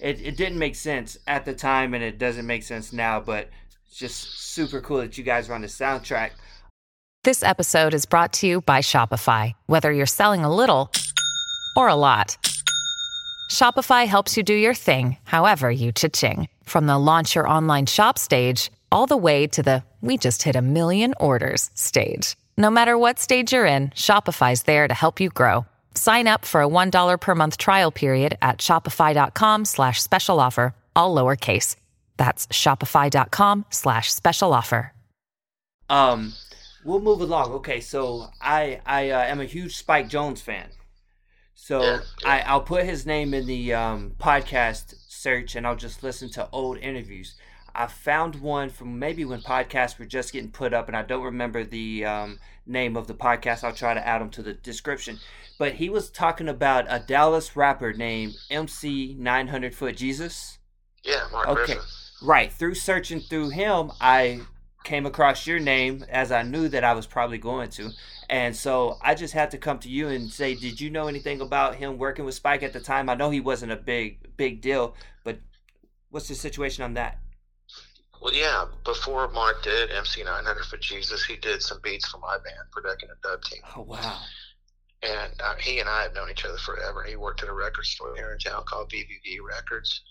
it 0.00 0.20
it 0.20 0.36
didn't 0.36 0.58
make 0.58 0.74
sense 0.74 1.16
at 1.26 1.44
the 1.44 1.54
time, 1.54 1.94
and 1.94 2.02
it 2.02 2.18
doesn't 2.18 2.46
make 2.46 2.62
sense 2.62 2.92
now, 2.92 3.20
but 3.20 3.48
it's 3.86 3.98
just 3.98 4.40
super 4.40 4.80
cool 4.80 4.98
that 4.98 5.16
you 5.16 5.24
guys 5.24 5.48
were 5.48 5.54
on 5.54 5.62
the 5.62 5.68
soundtrack. 5.68 6.30
This 7.24 7.42
episode 7.42 7.92
is 7.94 8.06
brought 8.06 8.32
to 8.34 8.46
you 8.46 8.60
by 8.60 8.78
Shopify. 8.80 9.52
Whether 9.66 9.90
you're 9.92 10.06
selling 10.06 10.44
a 10.44 10.54
little 10.54 10.92
or 11.76 11.88
a 11.88 11.96
lot, 11.96 12.36
Shopify 13.50 14.06
helps 14.06 14.36
you 14.36 14.44
do 14.44 14.54
your 14.54 14.74
thing, 14.74 15.16
however 15.24 15.68
you 15.68 15.90
cha-ching. 15.90 16.48
From 16.64 16.86
the 16.86 16.98
launch 16.98 17.34
your 17.34 17.48
online 17.48 17.86
shop 17.86 18.16
stage 18.18 18.70
all 18.92 19.06
the 19.06 19.16
way 19.16 19.46
to 19.48 19.62
the 19.62 19.82
we 20.00 20.16
just 20.16 20.44
hit 20.44 20.54
a 20.54 20.62
million 20.62 21.14
orders 21.18 21.70
stage. 21.74 22.36
No 22.58 22.70
matter 22.70 22.96
what 22.96 23.18
stage 23.18 23.52
you're 23.52 23.66
in, 23.66 23.90
Shopify's 23.90 24.62
there 24.62 24.88
to 24.88 24.94
help 24.94 25.20
you 25.20 25.28
grow. 25.28 25.66
Sign 25.94 26.26
up 26.26 26.46
for 26.46 26.62
a 26.62 26.68
$1 26.68 27.20
per 27.20 27.34
month 27.34 27.58
trial 27.58 27.90
period 27.90 28.38
at 28.40 28.58
shopify.com 28.58 29.64
slash 29.64 30.02
special 30.02 30.40
offer, 30.40 30.74
all 30.94 31.14
lowercase. 31.14 31.76
That's 32.16 32.46
shopify.com 32.46 33.66
slash 33.70 34.12
special 34.12 34.54
offer. 34.54 34.92
Um, 35.88 36.32
we'll 36.84 37.00
move 37.00 37.20
along. 37.20 37.52
Okay, 37.52 37.80
so 37.80 38.28
I 38.40 38.80
I 38.86 39.10
uh, 39.10 39.22
am 39.22 39.40
a 39.40 39.44
huge 39.44 39.76
Spike 39.76 40.08
Jonze 40.08 40.40
fan. 40.40 40.68
So 41.54 41.82
Yeah, 41.82 42.00
yeah. 42.22 42.28
I, 42.28 42.40
I'll 42.40 42.62
put 42.62 42.84
his 42.84 43.06
name 43.06 43.34
in 43.34 43.46
the 43.46 43.74
um, 43.74 44.14
podcast 44.18 44.94
search 45.08 45.54
and 45.56 45.66
I'll 45.66 45.76
just 45.76 46.02
listen 46.02 46.30
to 46.32 46.48
old 46.52 46.78
interviews. 46.78 47.36
I 47.76 47.86
found 47.86 48.36
one 48.36 48.70
from 48.70 48.98
maybe 48.98 49.24
when 49.24 49.40
podcasts 49.40 49.98
were 49.98 50.06
just 50.06 50.32
getting 50.32 50.50
put 50.50 50.72
up, 50.72 50.88
and 50.88 50.96
I 50.96 51.02
don't 51.02 51.24
remember 51.24 51.62
the 51.62 52.04
um, 52.06 52.38
name 52.66 52.96
of 52.96 53.06
the 53.06 53.14
podcast. 53.14 53.62
I'll 53.64 53.74
try 53.74 53.92
to 53.94 54.06
add 54.06 54.20
them 54.20 54.30
to 54.30 54.42
the 54.42 54.54
description. 54.54 55.18
But 55.58 55.74
he 55.74 55.90
was 55.90 56.10
talking 56.10 56.48
about 56.48 56.86
a 56.88 56.98
Dallas 56.98 57.54
rapper 57.54 57.92
named 57.92 58.34
MC 58.50 59.14
900 59.18 59.74
Foot 59.74 59.96
Jesus. 59.96 60.58
Yeah, 61.04 61.26
Mark 61.30 61.48
Okay. 61.48 61.64
Griffin. 61.74 61.82
Right. 62.22 62.52
Through 62.52 62.74
searching 62.74 63.20
through 63.20 63.50
him, 63.50 63.92
I 64.00 64.40
came 64.84 65.04
across 65.04 65.46
your 65.46 65.58
name 65.58 66.04
as 66.08 66.32
I 66.32 66.42
knew 66.42 66.68
that 66.68 66.84
I 66.84 66.94
was 66.94 67.06
probably 67.06 67.38
going 67.38 67.70
to. 67.70 67.90
And 68.30 68.56
so 68.56 68.96
I 69.02 69.14
just 69.14 69.34
had 69.34 69.50
to 69.50 69.58
come 69.58 69.78
to 69.80 69.88
you 69.88 70.08
and 70.08 70.30
say, 70.30 70.54
did 70.54 70.80
you 70.80 70.90
know 70.90 71.08
anything 71.08 71.40
about 71.40 71.74
him 71.74 71.98
working 71.98 72.24
with 72.24 72.34
Spike 72.34 72.62
at 72.62 72.72
the 72.72 72.80
time? 72.80 73.08
I 73.08 73.14
know 73.14 73.30
he 73.30 73.40
wasn't 73.40 73.72
a 73.72 73.76
big 73.76 74.36
big 74.36 74.60
deal, 74.60 74.94
but 75.24 75.38
what's 76.10 76.28
the 76.28 76.34
situation 76.34 76.84
on 76.84 76.94
that? 76.94 77.18
Well, 78.26 78.34
yeah, 78.34 78.64
before 78.84 79.30
Mark 79.30 79.62
did 79.62 79.92
MC 79.92 80.24
900 80.24 80.64
Foot 80.64 80.80
Jesus, 80.80 81.24
he 81.24 81.36
did 81.36 81.62
some 81.62 81.78
beats 81.80 82.08
for 82.08 82.18
my 82.18 82.36
band, 82.38 82.66
for 82.72 82.82
Decadent 82.82 83.22
Dub 83.22 83.40
Team. 83.42 83.60
Oh 83.76 83.82
wow. 83.82 84.18
And 85.00 85.32
uh, 85.38 85.54
he 85.60 85.78
and 85.78 85.88
I 85.88 86.02
have 86.02 86.12
known 86.12 86.28
each 86.28 86.44
other 86.44 86.58
forever. 86.58 87.04
He 87.04 87.14
worked 87.14 87.44
at 87.44 87.48
a 87.48 87.52
record 87.52 87.84
store 87.84 88.16
here 88.16 88.32
in 88.32 88.38
town 88.40 88.64
called 88.66 88.90
VVV 88.90 89.38
Records. 89.48 90.02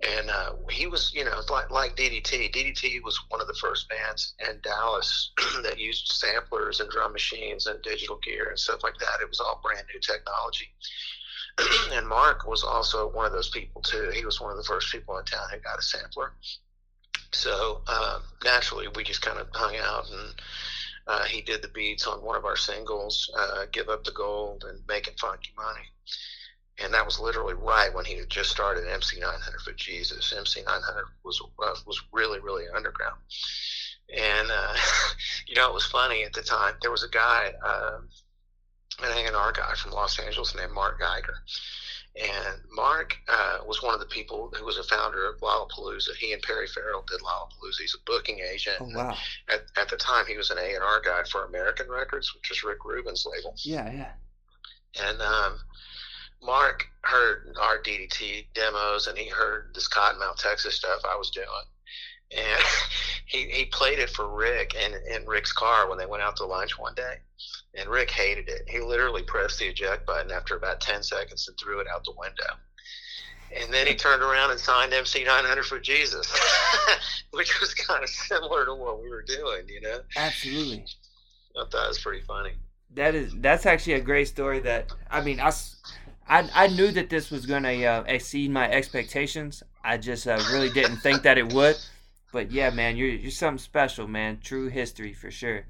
And 0.00 0.28
uh, 0.28 0.54
he 0.68 0.88
was, 0.88 1.12
you 1.14 1.24
know, 1.24 1.40
like, 1.48 1.70
like 1.70 1.94
DDT. 1.94 2.52
DDT 2.52 3.04
was 3.04 3.20
one 3.28 3.40
of 3.40 3.46
the 3.46 3.54
first 3.54 3.88
bands 3.88 4.34
in 4.40 4.58
Dallas 4.64 5.30
that 5.62 5.78
used 5.78 6.08
samplers 6.08 6.80
and 6.80 6.90
drum 6.90 7.12
machines 7.12 7.68
and 7.68 7.80
digital 7.82 8.18
gear 8.18 8.48
and 8.48 8.58
stuff 8.58 8.82
like 8.82 8.98
that. 8.98 9.22
It 9.22 9.28
was 9.28 9.38
all 9.38 9.60
brand 9.62 9.86
new 9.94 10.00
technology. 10.00 10.74
and 11.92 12.08
Mark 12.08 12.48
was 12.48 12.64
also 12.64 13.12
one 13.12 13.26
of 13.26 13.32
those 13.32 13.50
people, 13.50 13.80
too. 13.80 14.10
He 14.12 14.24
was 14.24 14.40
one 14.40 14.50
of 14.50 14.56
the 14.56 14.64
first 14.64 14.90
people 14.90 15.16
in 15.18 15.24
town 15.24 15.46
who 15.52 15.60
got 15.60 15.78
a 15.78 15.82
sampler. 15.82 16.32
So 17.32 17.82
uh, 17.86 18.20
naturally, 18.44 18.88
we 18.94 19.04
just 19.04 19.22
kind 19.22 19.38
of 19.38 19.48
hung 19.52 19.76
out 19.76 20.10
and 20.10 20.34
uh, 21.08 21.24
he 21.24 21.40
did 21.40 21.62
the 21.62 21.68
beats 21.68 22.06
on 22.06 22.22
one 22.22 22.36
of 22.36 22.44
our 22.44 22.56
singles, 22.56 23.30
uh, 23.36 23.64
"Give 23.72 23.88
Up 23.88 24.04
the 24.04 24.12
Gold" 24.12 24.64
and 24.68 24.86
"Making 24.86 25.14
Funky 25.18 25.52
Money," 25.56 25.86
and 26.78 26.92
that 26.92 27.06
was 27.06 27.18
literally 27.18 27.54
right 27.54 27.92
when 27.94 28.04
he 28.04 28.18
had 28.18 28.28
just 28.28 28.50
started 28.50 28.86
MC 28.86 29.18
900 29.18 29.60
Foot 29.62 29.76
Jesus. 29.78 30.34
MC 30.36 30.62
900 30.62 31.06
was 31.24 31.40
uh, 31.62 31.74
was 31.86 31.98
really 32.12 32.40
really 32.40 32.68
underground, 32.68 33.16
and 34.14 34.50
uh, 34.50 34.76
you 35.48 35.54
know 35.54 35.70
it 35.70 35.74
was 35.74 35.86
funny 35.86 36.24
at 36.24 36.34
the 36.34 36.42
time. 36.42 36.74
There 36.82 36.90
was 36.90 37.04
a 37.04 37.08
guy, 37.08 37.54
um, 37.64 38.10
an 39.02 39.32
A&R 39.32 39.52
guy 39.52 39.74
from 39.76 39.92
Los 39.92 40.18
Angeles 40.18 40.54
named 40.54 40.72
Mark 40.72 41.00
Geiger. 41.00 41.38
And 42.20 42.60
Mark 42.72 43.16
uh, 43.28 43.58
was 43.64 43.82
one 43.82 43.94
of 43.94 44.00
the 44.00 44.06
people 44.06 44.50
who 44.56 44.64
was 44.64 44.76
a 44.76 44.82
founder 44.82 45.28
of 45.28 45.40
Lollapalooza. 45.40 46.16
He 46.18 46.32
and 46.32 46.42
Perry 46.42 46.66
Farrell 46.66 47.04
did 47.08 47.20
Lollapalooza. 47.20 47.80
He's 47.80 47.94
a 47.94 48.02
booking 48.10 48.40
agent. 48.40 48.78
Oh 48.80 48.88
wow. 48.92 49.16
At, 49.48 49.60
at 49.76 49.88
the 49.88 49.96
time, 49.96 50.26
he 50.26 50.36
was 50.36 50.50
an 50.50 50.58
A 50.58 50.74
and 50.74 50.82
R 50.82 51.00
guy 51.00 51.22
for 51.30 51.44
American 51.44 51.88
Records, 51.88 52.34
which 52.34 52.50
is 52.50 52.64
Rick 52.64 52.84
Rubin's 52.84 53.24
label. 53.24 53.54
Yeah, 53.58 53.92
yeah. 53.92 54.12
And 55.00 55.22
um, 55.22 55.60
Mark 56.42 56.86
heard 57.02 57.56
our 57.60 57.78
DDT 57.78 58.46
demos, 58.54 59.06
and 59.06 59.16
he 59.16 59.28
heard 59.28 59.72
this 59.74 59.88
Cottonmouth, 59.88 60.38
Texas 60.38 60.74
stuff 60.74 61.02
I 61.04 61.16
was 61.16 61.30
doing, 61.30 61.46
and 62.30 62.64
he 63.26 63.48
he 63.48 63.64
played 63.66 63.98
it 63.98 64.10
for 64.10 64.28
Rick 64.28 64.74
and 64.80 64.94
in 64.94 65.26
Rick's 65.26 65.52
car 65.52 65.88
when 65.88 65.98
they 65.98 66.06
went 66.06 66.22
out 66.22 66.36
to 66.36 66.44
lunch 66.44 66.78
one 66.78 66.94
day. 66.94 67.16
And 67.74 67.88
Rick 67.88 68.10
hated 68.10 68.48
it. 68.48 68.62
He 68.66 68.80
literally 68.80 69.22
pressed 69.22 69.58
the 69.58 69.66
eject 69.66 70.06
button 70.06 70.32
after 70.32 70.56
about 70.56 70.80
ten 70.80 71.02
seconds 71.02 71.46
and 71.48 71.56
threw 71.58 71.80
it 71.80 71.86
out 71.86 72.04
the 72.04 72.14
window. 72.18 72.54
And 73.56 73.72
then 73.72 73.86
he 73.86 73.94
turned 73.94 74.22
around 74.22 74.50
and 74.50 74.60
signed 74.60 74.92
MC 74.92 75.24
900 75.24 75.64
Foot 75.64 75.82
Jesus, 75.82 76.30
which 77.30 77.60
was 77.60 77.72
kind 77.72 78.02
of 78.02 78.10
similar 78.10 78.66
to 78.66 78.74
what 78.74 79.02
we 79.02 79.08
were 79.08 79.22
doing, 79.22 79.66
you 79.68 79.80
know. 79.80 80.00
Absolutely. 80.16 80.84
I 81.56 81.64
thought 81.70 81.86
it 81.86 81.88
was 81.88 81.98
pretty 81.98 82.22
funny. 82.26 82.52
That 82.94 83.14
is 83.14 83.34
that's 83.36 83.66
actually 83.66 83.94
a 83.94 84.00
great 84.00 84.28
story. 84.28 84.60
That 84.60 84.92
I 85.10 85.22
mean, 85.22 85.40
I 85.40 85.52
I 86.28 86.68
knew 86.68 86.90
that 86.92 87.10
this 87.10 87.30
was 87.30 87.46
gonna 87.46 87.84
uh, 87.84 88.04
exceed 88.06 88.50
my 88.50 88.70
expectations. 88.70 89.62
I 89.84 89.98
just 89.98 90.26
uh, 90.26 90.40
really 90.52 90.70
didn't 90.70 90.98
think 90.98 91.22
that 91.22 91.38
it 91.38 91.52
would. 91.52 91.76
But 92.32 92.50
yeah, 92.52 92.70
man, 92.70 92.96
you're 92.96 93.08
you're 93.08 93.30
something 93.30 93.58
special, 93.58 94.06
man. 94.06 94.40
True 94.42 94.68
history 94.68 95.12
for 95.12 95.30
sure. 95.30 95.64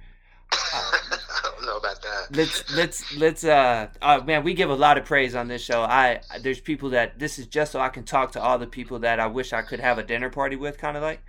I 0.52 0.98
don't 1.42 1.66
know 1.66 1.76
about 1.76 2.02
that. 2.02 2.36
Let's 2.36 2.74
let's 2.74 3.16
let's 3.16 3.44
uh, 3.44 3.88
uh 4.02 4.22
man, 4.26 4.42
we 4.42 4.54
give 4.54 4.70
a 4.70 4.74
lot 4.74 4.98
of 4.98 5.04
praise 5.04 5.34
on 5.34 5.48
this 5.48 5.62
show. 5.62 5.82
I 5.82 6.20
there's 6.40 6.60
people 6.60 6.90
that 6.90 7.18
this 7.18 7.38
is 7.38 7.46
just 7.46 7.72
so 7.72 7.80
I 7.80 7.88
can 7.90 8.04
talk 8.04 8.32
to 8.32 8.42
all 8.42 8.58
the 8.58 8.66
people 8.66 8.98
that 9.00 9.20
I 9.20 9.26
wish 9.26 9.52
I 9.52 9.62
could 9.62 9.80
have 9.80 9.98
a 9.98 10.02
dinner 10.02 10.30
party 10.30 10.56
with, 10.56 10.78
kind 10.78 10.96
of 10.96 11.02
like. 11.02 11.22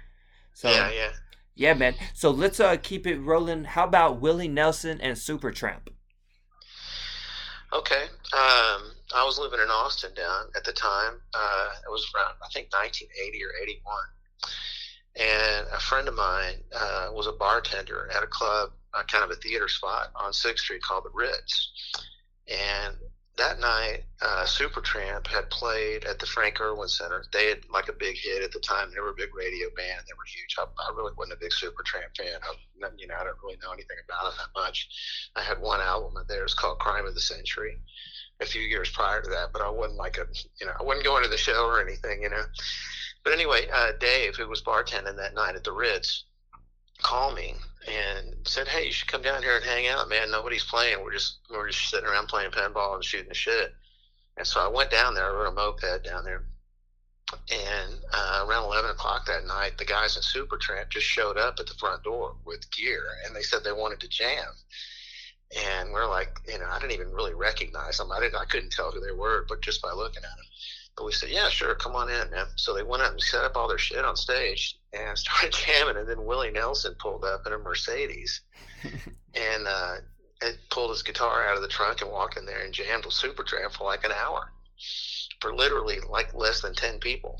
So 0.53 0.69
yeah, 0.69 0.91
yeah. 0.91 1.11
yeah, 1.55 1.73
man. 1.75 1.95
So 2.13 2.31
let's 2.31 2.59
uh 2.59 2.77
keep 2.81 3.05
it 3.05 3.19
rolling. 3.19 3.65
How 3.65 3.83
about 3.83 4.19
Willie 4.19 4.47
Nelson 4.47 4.99
and 4.99 5.15
Supertramp? 5.15 5.89
Okay. 7.71 8.03
Um, 8.33 8.93
I 9.13 9.23
was 9.25 9.37
living 9.39 9.59
in 9.59 9.69
Austin 9.69 10.11
down 10.15 10.45
at 10.55 10.63
the 10.63 10.73
time. 10.73 11.21
Uh, 11.33 11.69
it 11.85 11.89
was 11.89 12.09
around, 12.15 12.33
I 12.43 12.49
think, 12.53 12.73
1980 12.73 13.43
or 13.43 13.51
81. 13.61 13.93
And 15.19 15.67
a 15.73 15.79
friend 15.79 16.07
of 16.07 16.15
mine 16.15 16.63
uh, 16.73 17.09
was 17.11 17.27
a 17.27 17.33
bartender 17.33 18.09
at 18.15 18.23
a 18.23 18.27
club, 18.27 18.71
uh, 18.93 19.03
kind 19.03 19.23
of 19.23 19.31
a 19.31 19.35
theater 19.35 19.67
spot 19.67 20.11
on 20.15 20.31
6th 20.31 20.59
Street 20.59 20.81
called 20.81 21.03
the 21.03 21.11
Ritz. 21.13 21.71
And 22.47 22.95
that 23.37 23.59
night, 23.59 24.03
uh, 24.21 24.45
Supertramp 24.45 25.27
had 25.27 25.49
played 25.49 26.05
at 26.05 26.19
the 26.19 26.25
Frank 26.25 26.61
Erwin 26.61 26.87
Center. 26.87 27.25
They 27.33 27.49
had 27.49 27.59
like 27.69 27.89
a 27.89 27.93
big 27.93 28.15
hit 28.17 28.43
at 28.43 28.51
the 28.51 28.59
time. 28.59 28.91
They 28.93 28.99
were 29.01 29.11
a 29.11 29.15
big 29.15 29.35
radio 29.35 29.67
band. 29.75 30.03
They 30.07 30.15
were 30.17 30.27
huge. 30.27 30.55
I, 30.57 30.63
I 30.63 30.95
really 30.95 31.13
wasn't 31.17 31.37
a 31.37 31.41
big 31.41 31.51
Supertramp 31.51 32.15
fan. 32.17 32.39
I, 32.41 32.87
you 32.97 33.07
know, 33.07 33.15
I 33.19 33.23
don't 33.25 33.37
really 33.43 33.57
know 33.61 33.73
anything 33.73 33.97
about 34.07 34.23
them 34.23 34.33
that 34.37 34.59
much. 34.59 34.87
I 35.35 35.41
had 35.41 35.59
one 35.59 35.81
album 35.81 36.15
of 36.15 36.27
theirs 36.27 36.53
called 36.53 36.79
Crime 36.79 37.05
of 37.05 37.13
the 37.13 37.21
Century 37.21 37.77
a 38.41 38.45
few 38.45 38.61
years 38.61 38.89
prior 38.89 39.21
to 39.21 39.29
that, 39.29 39.51
but 39.51 39.61
I 39.61 39.69
wasn't 39.69 39.97
like 39.97 40.17
a, 40.17 40.25
you 40.59 40.65
know, 40.65 40.73
I 40.79 40.83
wasn't 40.83 41.05
going 41.05 41.23
to 41.23 41.29
the 41.29 41.37
show 41.37 41.65
or 41.65 41.81
anything, 41.81 42.21
you 42.21 42.29
know. 42.29 42.43
But 43.23 43.33
anyway, 43.33 43.67
uh, 43.71 43.91
Dave, 43.99 44.35
who 44.35 44.47
was 44.47 44.61
bartending 44.61 45.17
that 45.17 45.33
night 45.33 45.55
at 45.55 45.63
the 45.63 45.71
Ritz, 45.71 46.25
called 47.01 47.35
me 47.35 47.55
and 47.87 48.35
said, 48.45 48.67
"Hey, 48.67 48.85
you 48.85 48.91
should 48.91 49.07
come 49.07 49.21
down 49.21 49.43
here 49.43 49.55
and 49.55 49.65
hang 49.65 49.87
out, 49.87 50.09
man. 50.09 50.31
Nobody's 50.31 50.63
playing. 50.63 51.03
We're 51.03 51.13
just 51.13 51.39
we're 51.49 51.69
just 51.69 51.89
sitting 51.89 52.07
around 52.07 52.27
playing 52.27 52.51
pinball 52.51 52.95
and 52.95 53.03
shooting 53.03 53.29
the 53.29 53.35
shit." 53.35 53.73
And 54.37 54.47
so 54.47 54.59
I 54.61 54.67
went 54.67 54.91
down 54.91 55.15
there. 55.15 55.25
I 55.25 55.33
rode 55.33 55.47
a 55.47 55.51
moped 55.51 56.03
down 56.03 56.23
there, 56.23 56.43
and 57.51 57.99
uh, 58.13 58.45
around 58.47 58.65
eleven 58.65 58.91
o'clock 58.91 59.25
that 59.25 59.45
night, 59.45 59.77
the 59.77 59.85
guys 59.85 60.15
in 60.15 60.23
Supertramp 60.23 60.89
just 60.89 61.05
showed 61.05 61.37
up 61.37 61.59
at 61.59 61.67
the 61.67 61.73
front 61.75 62.03
door 62.03 62.35
with 62.45 62.71
gear, 62.71 63.03
and 63.25 63.35
they 63.35 63.43
said 63.43 63.63
they 63.63 63.71
wanted 63.71 63.99
to 64.01 64.07
jam. 64.07 64.47
And 65.65 65.91
we're 65.91 66.07
like, 66.07 66.39
you 66.47 66.59
know, 66.59 66.67
I 66.69 66.79
didn't 66.79 66.91
even 66.91 67.11
really 67.11 67.33
recognize 67.33 67.97
them. 67.97 68.11
I 68.11 68.19
didn't, 68.19 68.35
I 68.35 68.45
couldn't 68.45 68.71
tell 68.71 68.91
who 68.91 68.99
they 68.99 69.11
were, 69.11 69.45
but 69.49 69.61
just 69.61 69.81
by 69.81 69.91
looking 69.91 70.23
at 70.23 70.29
them. 70.29 70.45
We 71.03 71.11
said, 71.11 71.29
yeah, 71.29 71.49
sure, 71.49 71.75
come 71.75 71.95
on 71.95 72.09
in, 72.09 72.29
man. 72.31 72.47
So 72.55 72.73
they 72.73 72.83
went 72.83 73.03
up 73.03 73.11
and 73.11 73.21
set 73.21 73.43
up 73.43 73.55
all 73.55 73.67
their 73.67 73.77
shit 73.77 74.03
on 74.03 74.15
stage 74.15 74.77
and 74.93 75.17
started 75.17 75.53
jamming. 75.53 75.97
And 75.97 76.07
then 76.07 76.25
Willie 76.25 76.51
Nelson 76.51 76.95
pulled 76.99 77.23
up 77.23 77.45
in 77.45 77.53
a 77.53 77.57
Mercedes. 77.57 78.41
and 79.35 79.67
uh, 79.67 79.95
pulled 80.69 80.91
his 80.91 81.03
guitar 81.03 81.47
out 81.47 81.55
of 81.55 81.61
the 81.61 81.67
trunk 81.67 82.01
and 82.01 82.11
walked 82.11 82.37
in 82.37 82.45
there 82.45 82.63
and 82.63 82.73
jammed 82.73 83.05
with 83.05 83.13
Supertramp 83.13 83.73
for 83.73 83.83
like 83.85 84.05
an 84.05 84.11
hour, 84.11 84.51
for 85.39 85.55
literally 85.55 85.97
like 86.09 86.33
less 86.33 86.61
than 86.61 86.73
ten 86.73 86.99
people. 86.99 87.39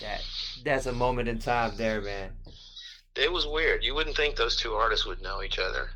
That 0.00 0.22
that's 0.64 0.86
a 0.86 0.92
moment 0.92 1.28
in 1.28 1.38
time 1.38 1.72
there, 1.76 2.00
man. 2.00 2.32
It 3.16 3.32
was 3.32 3.46
weird. 3.46 3.82
You 3.82 3.94
wouldn't 3.94 4.16
think 4.16 4.36
those 4.36 4.56
two 4.56 4.74
artists 4.74 5.06
would 5.06 5.20
know 5.20 5.42
each 5.42 5.58
other, 5.58 5.90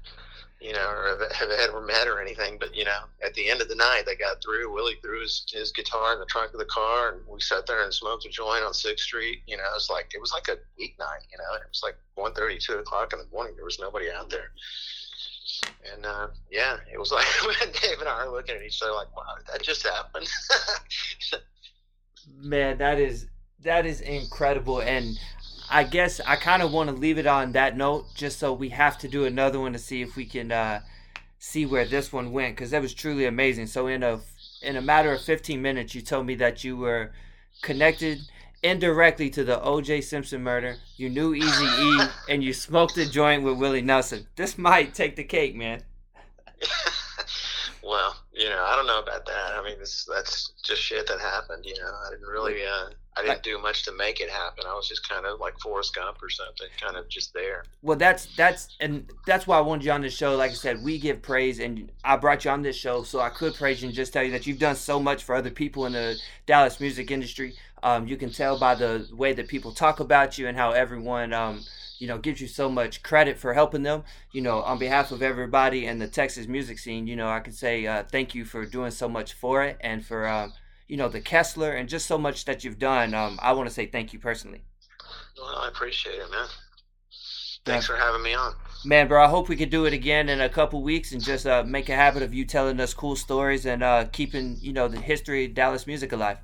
you 0.63 0.73
know, 0.73 0.89
or 0.89 1.29
have, 1.35 1.51
ever 1.69 1.81
met 1.81 2.07
or 2.07 2.21
anything. 2.21 2.57
But 2.59 2.75
you 2.75 2.85
know, 2.85 3.01
at 3.25 3.35
the 3.35 3.51
end 3.51 3.61
of 3.61 3.69
the 3.69 3.75
night, 3.75 4.05
they 4.07 4.15
got 4.15 4.43
through. 4.43 4.73
Willie 4.73 4.97
threw 5.03 5.21
his, 5.21 5.45
his 5.53 5.73
guitar 5.73 6.15
in 6.15 6.21
the 6.21 6.27
trunk 6.27 6.53
of 6.53 6.59
the 6.59 6.67
car, 6.67 7.13
and 7.13 7.21
we 7.27 7.41
sat 7.41 7.67
there 7.67 7.83
and 7.83 7.93
smoked 7.93 8.27
a 8.27 8.29
joint 8.29 8.65
on 8.65 8.73
Sixth 8.73 9.05
Street. 9.05 9.43
You 9.47 9.57
know, 9.57 9.65
it 9.65 9.75
was 9.75 9.91
like 9.91 10.13
it 10.15 10.21
was 10.21 10.33
like 10.33 10.49
a 10.49 10.61
weeknight. 10.81 11.25
You 11.31 11.39
know, 11.39 11.55
it 11.57 11.69
was 11.69 11.81
like 11.83 11.97
one 12.15 12.35
thirty, 12.35 12.59
two 12.59 12.75
o'clock 12.75 13.13
in 13.13 13.19
the 13.19 13.27
morning. 13.33 13.55
There 13.57 13.65
was 13.65 13.81
nobody 13.81 14.11
out 14.11 14.31
there. 14.31 14.53
And 15.93 16.07
uh, 16.07 16.29
yeah, 16.51 16.77
it 16.93 16.99
was 16.99 17.13
like 17.13 17.27
Dave 17.83 17.99
and 18.01 18.09
I 18.09 18.25
are 18.25 18.31
looking 18.33 18.57
at 18.57 18.63
each 18.63 18.81
other 18.83 18.93
like, 18.93 19.15
"Wow, 19.17 19.25
that 19.51 19.63
just 19.63 19.83
happened?" 19.87 20.29
Man, 22.39 22.79
that 22.79 22.99
is 22.99 23.27
that 23.61 23.87
is 23.87 24.01
incredible, 24.01 24.81
and 24.81 25.19
I 25.73 25.85
guess 25.85 26.21
I 26.21 26.37
kind 26.37 26.63
of 26.63 26.71
want 26.71 26.91
to 26.91 26.95
leave 26.95 27.17
it 27.17 27.27
on 27.27 27.53
that 27.53 27.79
note, 27.79 28.07
just 28.15 28.39
so 28.39 28.53
we 28.53 28.69
have 28.69 28.99
to 28.99 29.09
do 29.09 29.25
another 29.25 29.59
one 29.59 29.73
to 29.73 29.79
see 29.79 30.03
if 30.03 30.17
we 30.17 30.27
can 30.27 30.53
uh, 30.53 30.83
see 31.39 31.65
where 31.65 31.87
this 31.87 32.13
one 32.13 32.31
went, 32.31 32.55
because 32.55 32.73
that 32.73 32.83
was 32.83 32.93
truly 32.93 33.25
amazing. 33.25 33.67
So 33.67 33.87
in 33.87 34.03
a 34.03 34.21
in 34.61 34.77
a 34.77 34.83
matter 34.83 35.13
of 35.13 35.23
15 35.23 35.61
minutes, 35.61 35.95
you 35.95 36.03
told 36.03 36.27
me 36.27 36.35
that 36.37 36.63
you 36.63 36.77
were 36.77 37.13
connected 37.63 38.21
indirectly 38.63 39.31
to 39.31 39.45
the 39.45 39.61
O.J. 39.61 40.03
Simpson 40.03 40.43
murder. 40.43 40.77
You 40.97 41.09
knew 41.09 41.35
Easy 41.35 41.65
E, 41.65 42.01
and 42.29 42.45
you 42.45 42.53
smoked 42.53 42.97
a 42.99 43.11
joint 43.11 43.43
with 43.43 43.59
Willie 43.59 43.83
Nelson. 43.83 44.27
This 44.37 44.57
might 44.59 44.95
take 44.95 45.17
the 45.17 45.25
cake, 45.25 45.57
man. 45.57 45.83
well, 47.83 48.22
you 48.35 48.49
know, 48.49 48.65
I 48.67 48.77
don't 48.77 48.87
know 48.87 49.01
about 49.01 49.27
that. 49.27 49.53
I 49.55 49.63
mean, 49.63 49.79
this, 49.79 50.09
that's 50.13 50.53
just 50.63 50.83
shit 50.83 51.07
that 51.07 51.21
happened. 51.21 51.67
You 51.67 51.75
know, 51.75 51.91
I 52.07 52.11
didn't 52.11 52.27
really, 52.27 52.63
uh, 52.65 52.91
I 53.17 53.23
didn't 53.23 53.43
do 53.43 53.59
much 53.61 53.85
to 53.85 53.93
make 53.93 54.21
it 54.21 54.31
happen. 54.31 54.65
I 54.67 54.75
was 54.75 54.89
just 54.89 55.07
kind 55.07 55.27
of 55.27 55.39
like 55.39 55.59
Forrest 55.61 55.95
Gump 55.95 56.23
or 56.23 56.31
something, 56.31 56.69
kind 56.81 56.97
of 56.97 57.09
just 57.11 57.35
there. 57.35 57.65
Well, 57.83 57.99
that's 57.99 58.35
that's 58.37 58.75
and 58.81 59.11
that's 59.27 59.47
why 59.47 59.59
I 59.59 59.61
wanted 59.61 59.85
you 59.85 59.93
on 59.93 60.01
this 60.01 60.17
show. 60.17 60.35
Like 60.35 60.53
I 60.53 60.55
said, 60.55 60.83
we 60.83 60.99
give 60.99 61.21
praise, 61.21 61.61
and 61.61 61.93
I 62.05 62.17
brought 62.17 62.45
you 62.47 62.51
on 62.51 62.63
this 62.63 62.77
show 62.77 63.03
so 63.03 63.21
I 63.21 63.29
could 63.29 63.55
praise 63.55 63.83
you 63.83 63.89
and 63.89 63.95
just 63.95 64.15
tell 64.15 64.23
you 64.23 64.31
that 64.33 64.47
you've 64.47 64.59
done 64.59 64.77
so 64.77 64.99
much 64.99 65.25
for 65.25 65.35
other 65.35 65.51
people 65.51 65.85
in 65.85 65.93
the 65.93 66.19
Dallas 66.47 66.81
music 66.81 67.11
industry. 67.11 67.55
Um, 67.83 68.07
you 68.07 68.17
can 68.17 68.31
tell 68.31 68.59
by 68.59 68.77
the 68.77 69.09
way 69.13 69.35
that 69.35 69.49
people 69.49 69.73
talk 69.73 70.01
about 70.01 70.39
you 70.39 70.47
and 70.49 70.57
how 70.57 70.71
everyone, 70.71 71.33
um, 71.35 71.63
you 72.03 72.09
know, 72.09 72.19
gives 72.19 72.41
you 72.41 72.49
so 72.49 72.69
much 72.69 73.01
credit 73.05 73.39
for 73.39 73.55
helping 73.55 73.85
them. 73.85 74.03
You 74.33 74.41
know, 74.41 74.61
on 74.63 74.77
behalf 74.77 75.13
of 75.13 75.23
everybody 75.23 75.87
in 75.87 76.01
the 76.01 76.09
Texas 76.09 76.49
music 76.49 76.81
scene, 76.81 77.07
you 77.07 77.15
know, 77.15 77.29
I 77.29 77.39
can 77.39 77.53
say 77.53 77.87
uh, 77.87 78.03
thank 78.03 78.35
you 78.35 78.45
for 78.45 78.67
doing 78.67 78.91
so 78.91 79.09
much 79.09 79.35
for 79.35 79.63
it 79.63 79.77
and 79.81 80.05
for, 80.05 80.27
um, 80.27 80.53
you 80.89 80.97
know, 80.97 81.09
the 81.09 81.21
Kessler 81.21 81.71
and 81.71 81.89
just 81.89 82.07
so 82.07 82.19
much 82.19 82.45
that 82.47 82.65
you've 82.65 82.81
done. 82.81 83.15
Um, 83.15 83.39
I 83.41 83.53
want 83.53 83.69
to 83.69 83.73
say 83.73 83.87
thank 83.87 84.13
you 84.13 84.19
personally. 84.19 84.63
Well, 85.39 85.55
I 85.59 85.69
appreciate 85.69 86.17
it, 86.17 86.29
man. 86.29 86.49
Thanks 87.65 87.89
yeah. 87.89 87.95
for 87.95 88.01
having 88.03 88.25
me 88.25 88.35
on. 88.35 88.53
Man, 88.85 89.07
bro, 89.07 89.25
I 89.25 89.29
hope 89.29 89.49
we 89.49 89.55
could 89.55 89.71
do 89.71 89.85
it 89.85 89.93
again 89.93 90.29
in 90.29 90.41
a 90.41 90.49
couple 90.49 90.83
weeks 90.83 91.13
and 91.13 91.23
just 91.23 91.47
uh, 91.47 91.63
make 91.65 91.89
a 91.89 91.95
habit 91.95 92.25
of 92.25 92.35
you 92.35 92.45
telling 92.45 92.81
us 92.81 92.93
cool 92.95 93.15
stories 93.15 93.65
and 93.65 93.81
uh, 93.81 94.07
keeping, 94.11 94.59
you 94.61 94.73
know, 94.73 94.89
the 94.89 95.01
history 95.01 95.45
of 95.45 95.55
Dallas 95.55 95.87
music 95.87 96.11
alive. 96.11 96.39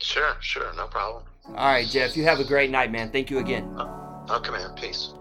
Sure, 0.00 0.36
sure, 0.38 0.72
no 0.76 0.86
problem. 0.86 1.24
All 1.48 1.54
right, 1.54 1.88
Jeff, 1.88 2.16
you 2.16 2.22
have 2.22 2.38
a 2.38 2.44
great 2.44 2.70
night, 2.70 2.92
man. 2.92 3.10
Thank 3.10 3.30
you 3.30 3.38
again. 3.38 3.95
Oh, 4.28 4.36
okay, 4.36 4.50
man. 4.50 4.70
Peace. 4.74 5.12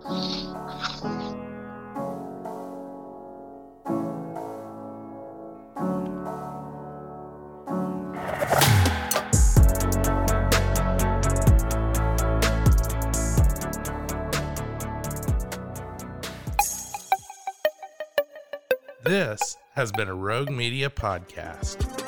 This 19.03 19.57
has 19.75 19.91
been 19.91 20.07
a 20.07 20.15
Rogue 20.15 20.49
Media 20.49 20.89
podcast. 20.89 22.04